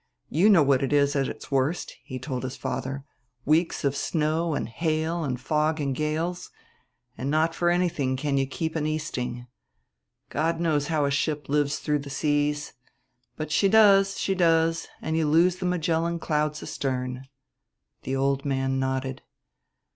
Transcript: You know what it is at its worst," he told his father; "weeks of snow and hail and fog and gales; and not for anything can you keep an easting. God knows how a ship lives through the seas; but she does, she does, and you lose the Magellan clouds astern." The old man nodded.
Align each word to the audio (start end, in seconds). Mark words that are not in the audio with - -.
You 0.29 0.49
know 0.49 0.63
what 0.63 0.81
it 0.81 0.91
is 0.91 1.15
at 1.15 1.27
its 1.27 1.51
worst," 1.51 1.95
he 2.03 2.17
told 2.17 2.41
his 2.41 2.55
father; 2.57 3.03
"weeks 3.45 3.83
of 3.83 3.95
snow 3.95 4.55
and 4.55 4.67
hail 4.67 5.23
and 5.23 5.39
fog 5.39 5.79
and 5.79 5.93
gales; 5.93 6.49
and 7.19 7.29
not 7.29 7.53
for 7.53 7.69
anything 7.69 8.17
can 8.17 8.35
you 8.35 8.47
keep 8.47 8.75
an 8.75 8.87
easting. 8.87 9.45
God 10.29 10.59
knows 10.59 10.87
how 10.87 11.05
a 11.05 11.11
ship 11.11 11.49
lives 11.49 11.77
through 11.77 11.99
the 11.99 12.09
seas; 12.09 12.73
but 13.35 13.51
she 13.51 13.69
does, 13.69 14.19
she 14.19 14.33
does, 14.33 14.87
and 15.03 15.15
you 15.15 15.27
lose 15.27 15.57
the 15.57 15.67
Magellan 15.67 16.17
clouds 16.17 16.63
astern." 16.63 17.27
The 18.01 18.15
old 18.15 18.43
man 18.43 18.79
nodded. 18.79 19.21